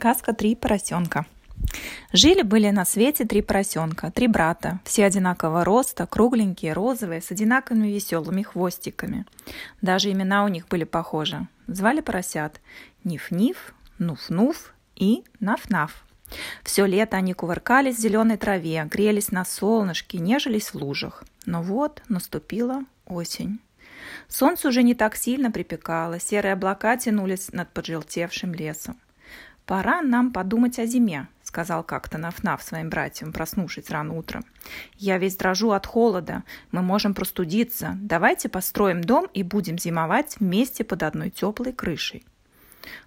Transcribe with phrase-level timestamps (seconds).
[0.00, 1.26] Сказка «Три поросенка».
[2.14, 8.40] Жили-были на свете три поросенка, три брата, все одинакового роста, кругленькие, розовые, с одинаковыми веселыми
[8.40, 9.26] хвостиками.
[9.82, 11.46] Даже имена у них были похожи.
[11.66, 12.62] Звали поросят
[13.04, 15.90] Ниф-Ниф, Нуф-Нуф и Наф-Наф.
[16.64, 21.24] Все лето они кувыркались в зеленой траве, грелись на солнышке, нежились в лужах.
[21.44, 23.58] Но вот наступила осень.
[24.28, 28.96] Солнце уже не так сильно припекало, серые облака тянулись над поджелтевшим лесом.
[29.70, 34.44] «Пора нам подумать о зиме»,— сказал как-то Нафнаф своим братьям, проснувшись рано утром.
[34.98, 36.42] «Я весь дрожу от холода.
[36.72, 37.96] Мы можем простудиться.
[38.00, 42.26] Давайте построим дом и будем зимовать вместе под одной теплой крышей».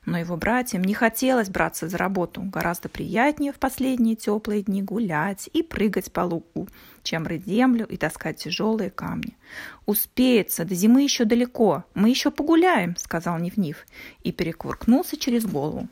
[0.06, 2.42] Но его братьям не хотелось браться за работу.
[2.42, 6.70] Гораздо приятнее в последние теплые дни гулять и прыгать по лугу,
[7.04, 9.38] чем рыть землю и таскать тяжелые камни.
[9.86, 13.86] «Успеется, до зимы еще далеко, мы еще погуляем»,— сказал Нив-Нив
[14.24, 15.88] и перекувыркнулся через голову.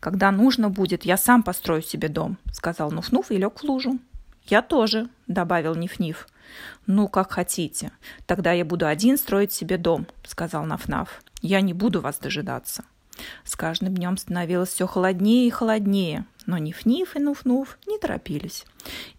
[0.00, 3.98] «Когда нужно будет, я сам построю себе дом»,— сказал Нуф-Нуф и лег в лужу.
[4.46, 6.28] «Я тоже»,— добавил Ниф-Ниф.
[6.86, 7.92] «Ну, как хотите.
[8.26, 11.08] Тогда я буду один строить себе дом»,— сказал Наф-Наф.
[11.40, 12.84] «Я не буду вас дожидаться».
[13.44, 18.64] С каждым днем становилось все холоднее и холоднее, но Ниф-Ниф и Нуф-Нуф не торопились.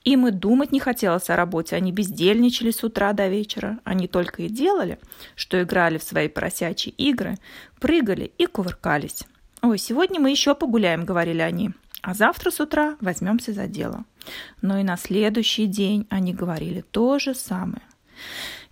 [0.04, 3.80] Им и думать не хотелось о работе, они бездельничали с утра до вечера.
[3.84, 5.00] Они только и делали,
[5.36, 7.38] что играли в свои поросячьи игры,
[7.80, 9.24] прыгали и кувыркались.
[9.62, 11.72] «Ой, сегодня мы еще погуляем»,— говорили они,
[12.02, 14.04] «а завтра с утра возьмемся за дело».
[14.62, 17.84] Но и на следующий день они говорили то же самое.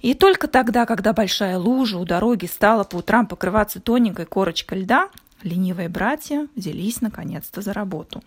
[0.01, 5.09] И только тогда, когда большая лужа у дороги стала по утрам покрываться тоненькой корочкой льда,
[5.43, 8.23] ленивые братья взялись наконец-то за работу.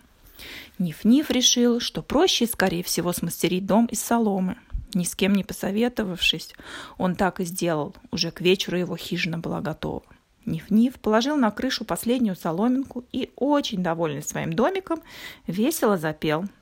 [0.79, 4.57] Ниф-Ниф решил, что проще скорее всего смастерить дом из соломы.
[4.93, 6.53] Ни с кем не посоветовавшись,
[6.97, 7.93] он так и сделал.
[8.11, 10.03] Уже к вечеру его хижина была готова.
[10.45, 15.01] Ниф-Ниф положил на крышу последнюю соломинку и, очень довольный своим домиком,
[15.47, 16.45] весело запел–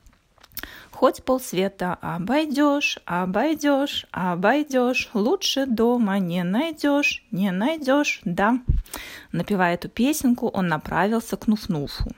[0.91, 8.59] Хоть полсвета обойдешь, обойдешь, обойдешь, лучше дома не найдешь, не найдешь, да.
[9.31, 12.11] Напевая эту песенку, он направился к Нуфнуфу.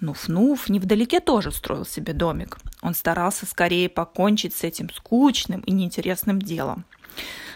[0.00, 2.58] Нуфнуф невдалеке тоже строил себе домик.
[2.82, 6.84] Он старался скорее покончить с этим скучным и неинтересным делом.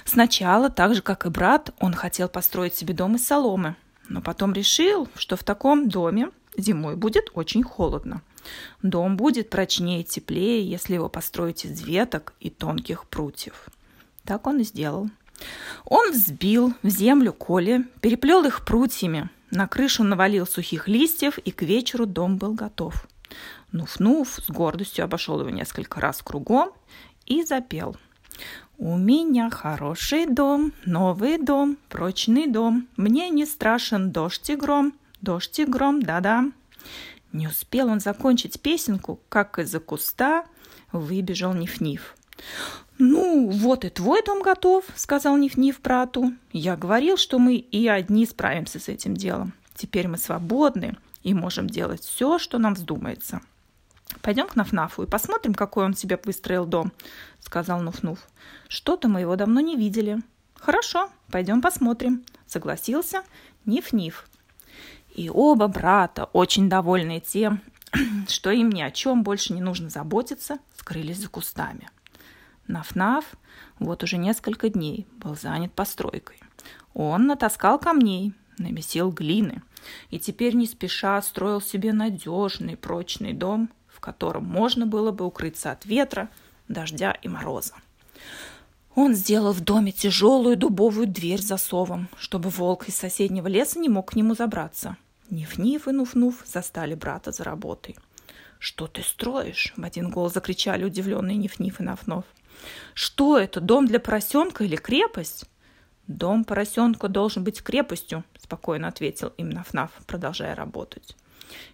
[0.05, 3.77] Сначала, так же как и брат, он хотел построить себе дом из соломы,
[4.09, 8.23] но потом решил, что в таком доме зимой будет очень холодно–
[8.82, 13.69] Дом будет прочнее и теплее, если его построить из веток и тонких прутьев.
[14.25, 15.10] Так он и сделал.
[15.84, 21.62] Он взбил в землю коли, переплел их прутьями, на крышу навалил сухих листьев, и к
[21.62, 23.06] вечеру дом был готов.
[23.72, 26.72] Нуф-Нуф с гордостью обошел его несколько раз кругом
[27.27, 27.97] и запел.
[28.78, 32.88] «У меня хороший дом, новый дом, прочный дом.
[32.97, 36.50] Мне не страшен дождь и гром, дождь и гром, да-да».
[37.34, 40.45] Не успел он закончить песенку, как из-за куста
[40.93, 42.15] выбежал Ниф-Ниф.
[42.99, 46.33] «Ну, вот и твой дом готов»,— сказал Ниф-Ниф брату.
[46.53, 49.53] «Я говорил, что мы и одни справимся с этим делом.
[49.75, 53.41] Теперь мы свободны и можем делать все, что нам вздумается».
[54.22, 56.93] «Пойдем к Нафнафу и посмотрим, какой он себе выстроил дом»,—
[57.41, 58.19] сказал Нуф-Нуф.
[58.69, 60.22] «Что-то мы его давно не видели».
[60.55, 63.25] «Хорошо, пойдем посмотрим»,— согласился
[63.66, 64.25] Ниф-Ниф.
[65.15, 67.61] И оба брата, очень довольные тем,
[68.29, 71.89] что им ни о чем больше не нужно заботиться, скрылись за кустами.
[72.67, 73.25] Наф-Наф
[73.79, 76.41] вот уже несколько дней был занят постройкой.
[76.95, 79.63] Он натаскал камней, намесил глины
[80.11, 85.71] и теперь не спеша строил себе надежный прочный дом, в котором можно было бы укрыться
[85.71, 86.31] от ветра,
[86.69, 87.75] дождя и мороза.
[88.95, 94.13] Он сделал в доме тяжелую дубовую дверь засовом, чтобы волк из соседнего леса не мог
[94.13, 94.97] к нему забраться.
[95.34, 97.97] Ниф-Ниф и Нуф-Нуф застали брата за работой.
[98.59, 102.25] «Что ты строишь?»– в один голос закричали удивленные Ниф-Ниф и Наф-Нов.
[102.95, 105.47] «Что это, дом для поросенка или крепость?»
[106.07, 111.16] «Дом поросенка должен быть крепостью»,– спокойно ответил им Наф-Наф, продолжая работать.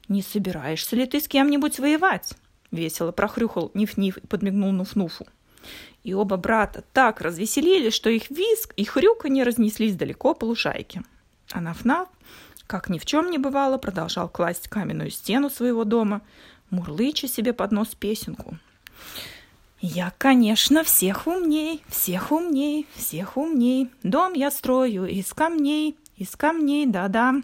[0.08, 2.32] «Не собираешься ли ты с кем-нибудь воевать?»–
[2.70, 5.28] весело прохрюхал Ниф-Ниф и подмигнул Нуф-Нуфу.
[6.02, 11.02] И оба брата так развеселились, что их виск и хрюканье разнеслись далеко по лужайке.
[11.52, 12.08] А Наф-Наф
[12.70, 16.22] как ни в чем не бывало, продолжал класть каменную стену своего дома,
[16.70, 18.58] мурлыча себе под нос песенку.
[19.80, 23.90] Я, конечно, всех умней, всех умней, всех умней.
[24.04, 27.42] Дом я строю из камней, из камней, да-да.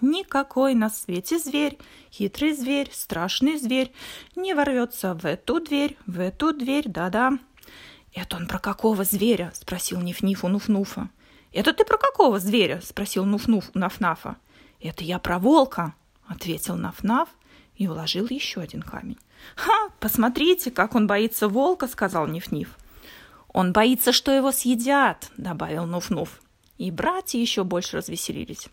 [0.00, 1.76] Никакой на свете зверь,
[2.12, 3.90] хитрый зверь, страшный зверь,
[4.36, 7.32] не ворвется в эту дверь, в эту дверь, да-да.
[8.12, 9.50] Это он про какого зверя?
[9.52, 11.08] спросил Ниф-Ниф у Нуф-Нуфа.
[11.54, 12.80] Это ты про какого зверя?
[12.84, 14.36] спросил Нуф-Нуф у Наф-Нафа.
[14.80, 15.94] «Это я про волка»,—
[16.26, 17.28] ответил Наф-Наф
[17.76, 19.18] и вложил еще один камень.
[19.54, 22.76] «Ха, посмотрите, как он боится волка»,— сказал Ниф-Ниф.
[23.48, 26.28] «Он боится, что его съедят»,— добавил Нуф-Нуф.
[26.76, 28.68] И братья еще больше развеселились.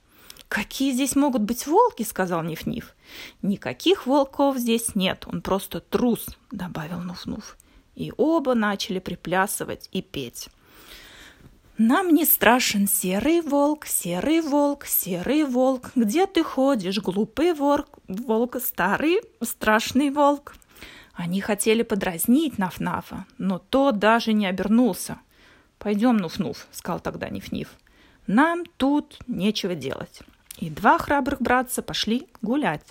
[0.48, 2.96] «Какие здесь могут быть волки?»— сказал Ниф-Ниф.
[3.44, 7.44] «Никаких волков здесь нет, он просто трус»,— добавил Нуф-Нуф.
[7.96, 10.50] И оба начали приплясывать и петь.
[11.78, 15.92] Нам не страшен серый волк, серый волк, серый волк.
[15.96, 20.56] Где ты ходишь, глупый волк, волк, старый страшный волк?
[21.14, 25.18] Они хотели подразнить Наф-Нафа, но тот даже не обернулся.
[25.78, 27.70] «Пойдем, Нуф-Нуф»,— сказал тогда Ниф-Ниф.
[28.28, 30.22] «Нам тут нечего делать».
[30.58, 32.86] И два храбрых братца пошли гулять.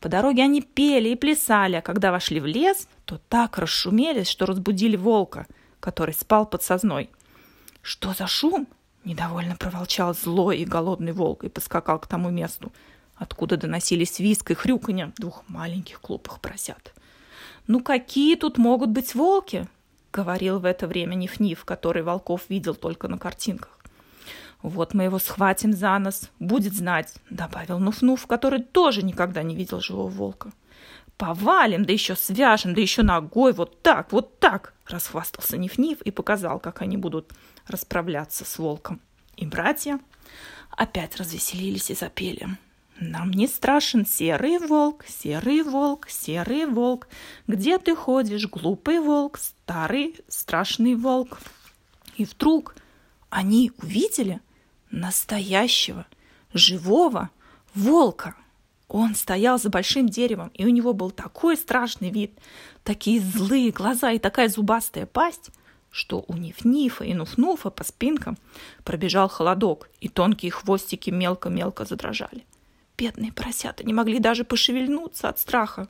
[0.00, 4.46] По дороге они пели и плясали, а когда вошли в лес, то так расшумелись, что
[4.46, 5.46] разбудили волка,
[5.78, 7.10] который спал под созной.
[7.82, 8.66] «Что за шум?»–
[9.04, 12.72] недовольно проволчал злой и голодный волк и поскакал к тому месту,
[13.16, 16.92] откуда доносились виск и хрюканье двух маленьких глупых поросят.
[17.66, 19.66] «Ну какие тут могут быть волки?»–
[20.12, 23.78] говорил в это время Ниф-Ниф, который волков видел только на картинках.
[24.62, 29.80] «Вот мы его схватим за нос, будет знать»,— добавил Нуф-Нуф, который тоже никогда не видел
[29.80, 30.50] живого волка.
[31.16, 36.58] «Повалим, да еще свяжем, да еще ногой, вот так, вот так!»— расхвастался Ниф-Ниф и показал,
[36.58, 37.32] как они будут
[37.70, 39.00] расправляться с волком.
[39.36, 39.98] И братья
[40.70, 42.48] опять развеселились и запели.
[43.00, 47.08] Нам не страшен серый волк, серый волк, серый волк.
[47.46, 51.40] Где ты ходишь, глупый волк, старый страшный волк?
[52.16, 52.74] И вдруг
[53.30, 54.40] они увидели
[54.90, 56.06] настоящего,
[56.52, 57.30] живого
[57.74, 58.34] волка.
[58.88, 62.32] Он стоял за большим деревом, и у него был такой страшный вид,
[62.82, 65.50] такие злые глаза и такая зубастая пасть,
[65.90, 68.38] что у Ниф-Нифа и Нуф-Нуфа по спинкам
[68.84, 72.44] пробежал холодок, и тонкие хвостики мелко-мелко задрожали.
[72.96, 75.88] Бедные поросята не могли даже пошевельнуться от страха.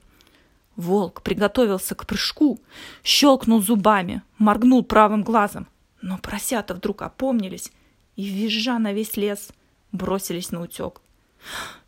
[0.76, 2.58] Волк приготовился к прыжку,
[3.02, 5.66] щелкнул зубами, моргнул правым глазом.
[6.00, 7.72] Но поросята вдруг опомнились
[8.16, 9.50] и, визжа на весь лес,
[9.92, 11.02] бросились на утек.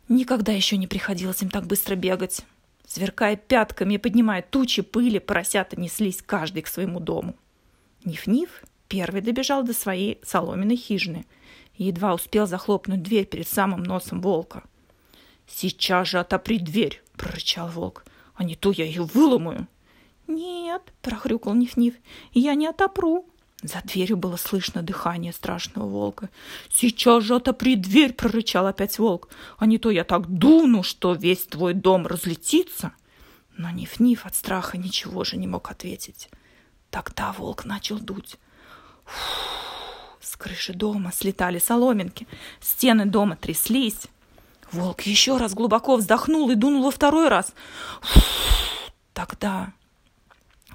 [0.09, 2.41] Никогда еще не приходилось им так быстро бегать.
[2.85, 7.35] Сверкая пятками и поднимая тучи пыли, поросята неслись каждый к своему дому.
[8.05, 11.25] Ниф-Ниф первый добежал до своей соломенной хижины
[11.75, 14.63] и едва успел захлопнуть дверь перед самым носом волка.
[15.47, 18.05] «Сейчас же отопри дверь!»– прорычал волк.
[18.35, 19.67] «А не то я ее выломаю!»
[20.27, 21.95] «Нет!»– прохрюкал Ниф-Ниф.
[22.33, 23.25] «Я не отопру!»
[23.61, 26.29] За дверью было слышно дыхание страшного волка.
[26.69, 29.29] «Сейчас же отопри дверь!»– прорычал опять волк.
[29.57, 32.93] «А не то я так дуну, что весь твой дом разлетится!»
[33.55, 36.29] Но Ниф-Ниф от страха ничего же не мог ответить.
[36.93, 38.37] Тогда волк начал дуть.
[39.05, 39.15] Фу,
[40.21, 42.27] с крыши дома слетали соломинки,
[42.61, 44.09] стены дома тряслись.
[44.71, 47.55] Волк еще раз глубоко вздохнул и дунул во второй раз.
[48.01, 48.21] Фу,
[49.13, 49.73] тогда,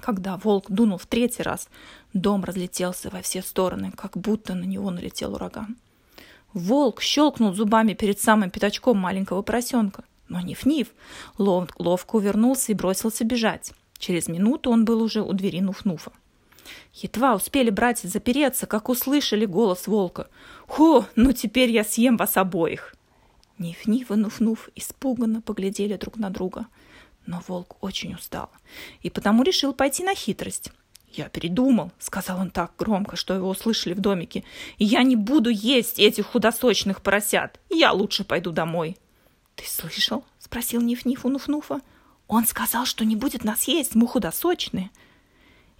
[0.01, 1.69] когда волк дунул в третий раз,
[2.11, 5.77] дом разлетелся во все стороны, как будто на него налетел ураган.
[6.51, 10.89] Волк щелкнул зубами перед самым пятачком маленького поросенка, но Ниф-Ниф
[11.37, 13.71] лов, ловко увернулся и бросился бежать.
[13.99, 16.11] Через минуту он был уже у двери Нуф-Нуфа.
[16.93, 20.29] Едва успели братья запереться, как услышали голос волка.
[20.67, 22.95] «Хо, ну теперь я съем вас обоих!»
[23.57, 26.67] Ниф-Ниф и Нуф-Нуф испуганно поглядели друг на друга.
[27.25, 28.49] Но волк очень устал
[29.01, 30.71] и потому решил пойти на хитрость.
[31.11, 34.43] «Я передумал»,— сказал он так громко, что его услышали в домике.
[34.77, 37.59] «Я не буду есть этих худосочных поросят.
[37.69, 38.95] Я лучше пойду домой».
[39.55, 41.81] «Ты слышал?»— спросил Ниф-Ниф у Нуф-Нуфа.
[42.29, 44.91] Он сказал, что не будет нас есть, мы худосочные.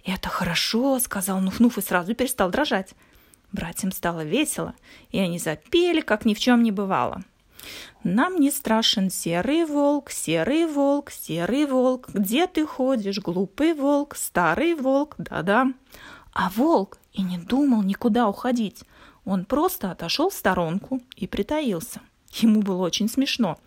[0.04, 2.94] Это хорошо, сказал Нуф-Нуф и сразу перестал дрожать.
[3.52, 4.74] Братьям стало весело,
[5.10, 7.22] и они запели, как ни в чем не бывало.
[8.02, 12.08] Нам не страшен серый волк, серый волк, серый волк.
[12.08, 15.72] Где ты ходишь, глупый волк, старый волк, да-да.
[16.32, 18.82] А волк и не думал никуда уходить.
[19.24, 22.00] Он просто отошел в сторонку и притаился.
[22.32, 23.58] Ему было очень смешно.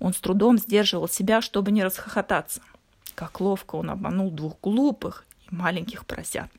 [0.00, 2.60] Он с трудом сдерживал себя, чтобы не расхохотаться.
[3.14, 6.50] Как ловко он обманул двух глупых и маленьких поросят.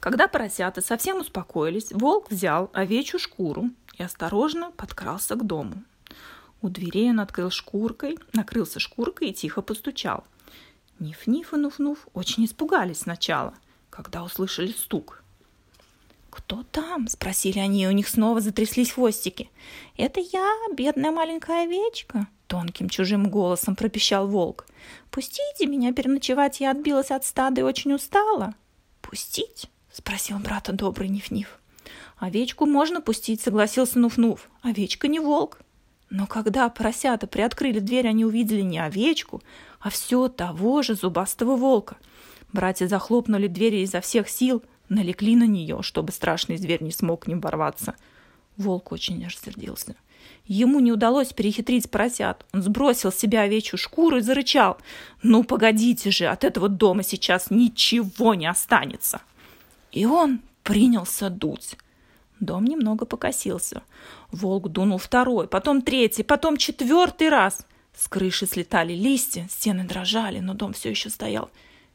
[0.00, 5.82] Когда поросята совсем успокоились, волк взял овечью шкуру и осторожно подкрался к дому.
[6.62, 10.24] У дверей он открыл шкуркой, накрылся шкуркой и тихо постучал.
[10.98, 13.54] Ниф-Ниф и Нуф-Нуф очень испугались сначала,
[13.88, 15.22] когда услышали стук.
[16.30, 19.50] «Кто там?»– спросили они, и у них снова затряслись хвостики.
[19.96, 24.66] «Это я, бедная маленькая овечка»,– тонким чужим голосом пропищал волк.
[25.10, 28.54] «Пустите меня переночевать, я отбилась от стада и очень устала».
[29.02, 31.58] «Пустить?»– спросил брата добрый Ниф-Ниф.
[32.16, 34.40] «Овечку можно пустить»,– согласился Нуф-Нуф.
[34.62, 35.58] «Овечка не волк».
[36.10, 39.42] Но когда поросята приоткрыли дверь, они увидели не овечку,
[39.80, 41.96] а все того же зубастого волка.
[42.52, 47.26] Братья захлопнули двери изо всех сил, налегли на нее, чтобы страшный зверь не смог к
[47.28, 47.94] ним ворваться.
[48.58, 49.94] Волк очень рассердился.
[50.44, 52.44] Ему не удалось перехитрить поросят.
[52.52, 54.76] Он сбросил с себя овечью шкуру и зарычал.
[55.22, 59.22] «Ну, погодите же, от этого дома сейчас ничего не останется!»
[59.92, 61.76] И он принялся дуть.
[62.40, 63.82] Дом немного покосился.
[64.32, 67.66] Волк дунул второй, потом третий, потом четвертый раз.
[67.94, 71.50] С крыши слетали листья, стены дрожали, но дом все еще стоял.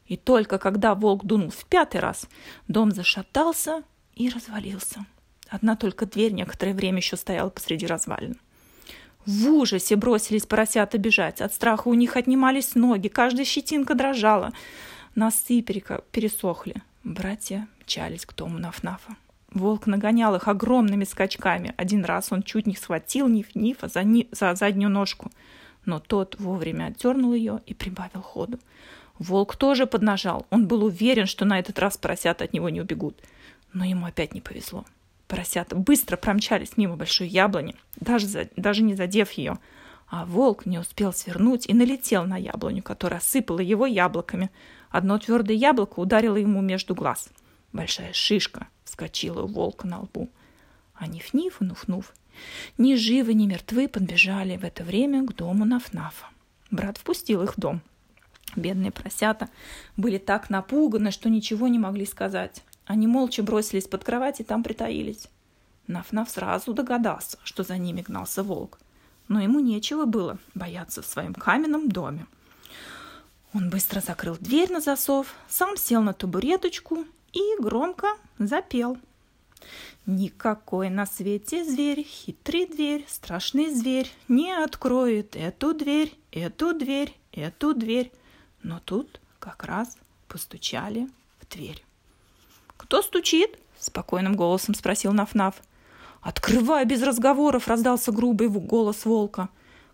[0.06, 2.28] И только когда волк дунул в пятый раз,
[2.68, 3.82] дом зашатался
[4.14, 5.04] и развалился.
[5.48, 8.36] Одна только дверь некоторое время еще стояла посреди развалин.
[9.26, 11.40] В ужасе бросились поросята бежать.
[11.40, 14.52] От страха у них отнимались ноги, каждая щетинка дрожала.
[15.16, 16.76] Носы пересохли.
[17.02, 19.16] Братья мчались к дому Нафнафа.
[19.52, 21.74] Волк нагонял их огромными скачками.
[21.76, 24.28] Один раз он чуть не схватил Ниф-Нифа за, ни...
[24.30, 25.32] за заднюю ножку,
[25.84, 28.58] но тот вовремя оттернул ее и прибавил ходу.
[29.18, 30.46] Волк тоже поднажал.
[30.50, 33.18] Он был уверен, что на этот раз поросята от него не убегут.
[33.72, 34.84] Но ему опять не повезло.
[35.28, 39.58] Поросята быстро промчались мимо большой яблони, даже, за, даже не задев ее.
[40.08, 44.50] А волк не успел свернуть и налетел на яблоню, которая осыпала его яблоками.
[44.90, 47.28] Одно твердое яблоко ударило ему между глаз.
[47.72, 50.30] Большая шишка вскочила у волка на лбу.
[50.94, 52.04] А Ниф-Ниф и Нуф-Нуф
[52.78, 56.26] ни живы, ни мертвы подбежали в это время к дому Нафнафа.
[56.70, 57.80] Брат впустил их в дом.
[58.56, 59.48] Бедные просята
[59.96, 62.64] были так напуганы, что ничего не могли сказать.
[62.86, 65.28] Они молча бросились под кровать и там притаились.
[65.86, 68.78] Наф-Наф сразу догадался, что за ними гнался волк.
[69.28, 72.26] Но ему нечего было бояться в своем каменном доме.
[73.52, 78.08] Он быстро закрыл дверь на засов, сам сел на табуреточку и громко
[78.38, 78.98] запел.
[80.04, 87.74] Никакой на свете зверь, хитрый дверь, страшный зверь не откроет эту дверь, эту дверь, эту
[87.74, 88.12] дверь.
[88.66, 89.96] Но тут как раз
[90.26, 91.08] постучали
[91.38, 91.84] в дверь.
[92.76, 95.54] «Кто стучит?»– спокойным голосом спросил Наф-Наф.
[96.20, 99.50] «Открывай без разговоров!»– раздался грубый голос волка.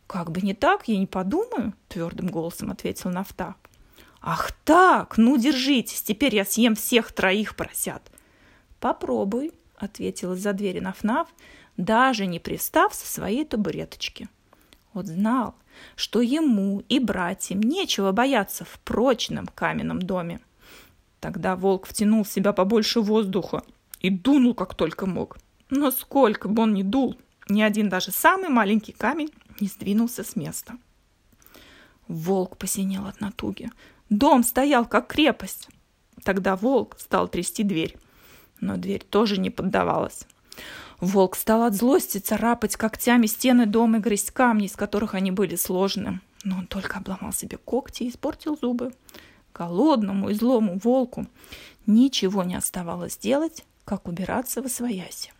[0.07, 3.57] «Как бы не так, я не подумаю»,– твердым голосом ответил Нафта.
[4.23, 5.19] «Ах так!
[5.19, 8.03] Ну, держитесь, теперь я съем всех троих поросят!»
[8.81, 11.27] «Попробуй»,– ответил из-за двери Наф-Наф,
[11.77, 14.31] даже не пристав со своей табуреточки.
[14.95, 15.57] Вот знал,
[15.97, 20.41] что ему и братьям нечего бояться в прочном каменном доме.
[21.21, 23.63] Тогда волк втянул в себя побольше воздуха
[24.01, 25.39] и дунул, как только мог.
[25.71, 27.17] Но сколько бы он ни дул,
[27.49, 30.75] ни один даже самый маленький камень не сдвинулся с места.
[32.09, 33.71] Волк посинел от натуги.
[34.11, 35.69] Дом стоял, как крепость.
[36.25, 37.97] Тогда волк стал трясти дверь.
[38.61, 40.27] Но дверь тоже не поддавалась.
[41.03, 45.57] Волк стал от злости царапать когтями стены дома и грызть камни, из которых они были
[45.57, 46.21] сложены.
[46.45, 48.93] Но он только обломал себе когти и испортил зубы
[49.53, 51.27] голодному и злому волку
[51.87, 55.33] ничего не оставалось делать, как убираться в освояси.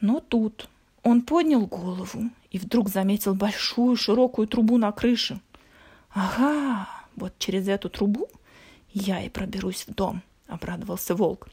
[0.00, 0.68] Но тут
[1.04, 5.40] он поднял голову и вдруг заметил большую широкую трубу на крыше.
[6.10, 8.28] «Ага, вот через эту трубу
[8.92, 11.48] я и проберусь в дом»,— обрадовался волк.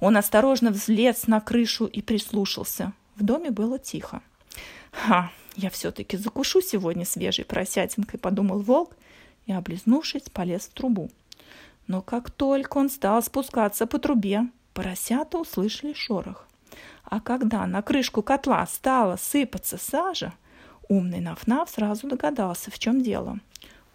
[0.00, 2.92] Он осторожно взлез на крышу и прислушался.
[3.16, 4.22] В доме было тихо.
[4.92, 8.96] «Ха, я все-таки закушу сегодня свежей поросятинкой»,— подумал волк
[9.46, 11.10] и, облизнувшись, полез в трубу.
[11.86, 14.42] Но как только он стал спускаться по трубе,
[14.74, 16.46] поросята услышали шорох.
[17.04, 20.34] А когда на крышку котла стала сыпаться сажа,
[20.88, 23.38] умный Нафнаф сразу догадался, в чем дело.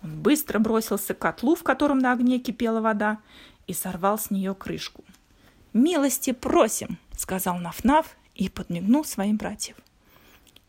[0.03, 3.19] Он быстро бросился к котлу, в котором на огне кипела вода,
[3.67, 5.03] и сорвал с нее крышку.
[5.74, 9.75] «Милости просим!»— сказал Нафнаф и подмигнул своим братьев.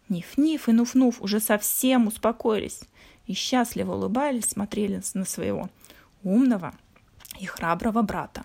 [0.09, 2.81] Ниф-Ниф и Нуф-Нуф уже совсем успокоились
[3.27, 5.71] и счастливо улыбались, смотрели на своего
[6.23, 6.75] умного
[7.41, 8.45] и храброго брата.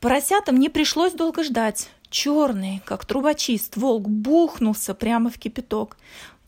[0.00, 1.90] Поросятам не пришлось долго ждать.
[2.10, 5.96] Черный, как трубочист, волк бухнулся прямо в кипяток.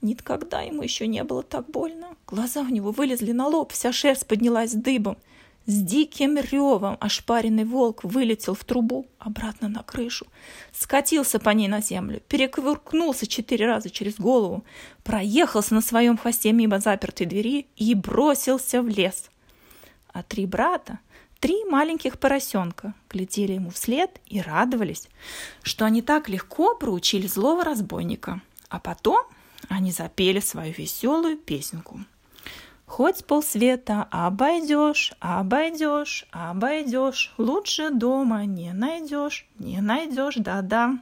[0.03, 2.17] Никогда ему еще не было так больно.
[2.27, 5.17] Глаза у него вылезли на лоб, вся шерсть поднялась дыбом.
[5.67, 10.27] С диким ревом ошпаренный волк вылетел в трубу обратно на крышу,
[10.73, 14.63] скатился по ней на землю, перекувыркнулся четыре раза через голову,
[15.05, 19.31] проехался на своем хвосте мимо запертой двери и бросился в лес.
[20.13, 20.99] А три брата,
[21.41, 25.09] три маленьких поросенка, глядели ему вслед и радовались,
[25.63, 28.43] что они так легко проучили злого разбойника.
[28.69, 29.23] А потом
[29.71, 32.05] они запели свою веселую песенку–
[32.97, 41.01] Хоть полсвета обойдешь, обойдешь, обойдешь, лучше дома не найдешь, не найдешь, да-да.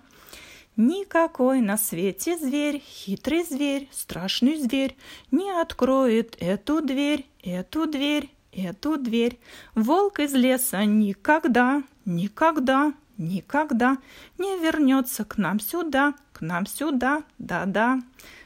[0.79, 4.97] Никакой на свете зверь, хитрый зверь, страшный зверь,
[5.31, 9.39] не откроет эту дверь, эту дверь, эту дверь.
[9.75, 13.99] Волк из леса никогда, никогда, никогда
[14.39, 18.01] не вернется к нам сюда, к нам сюда, да-да.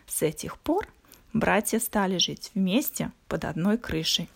[0.08, 0.88] С этих пор
[1.38, 4.28] братья стали жить вместе под одной крышей.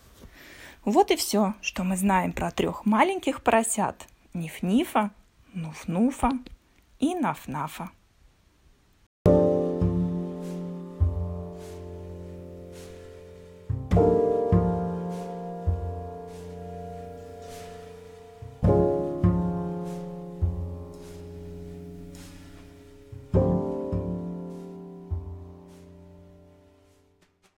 [0.83, 4.07] Вот и все, что мы знаем про трех маленьких поросят.
[4.33, 5.11] Ниф-Нифа,
[5.53, 6.31] Нуф-Нуфа
[6.99, 7.89] и Наф-Нафа.